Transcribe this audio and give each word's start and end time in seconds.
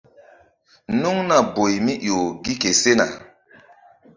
Nuŋna 0.99 1.37
boy 1.53 1.73
mí 1.85 1.93
ƴo 2.07 2.17
gi 2.43 2.53
ke 2.61 2.69
sena. 2.81 3.05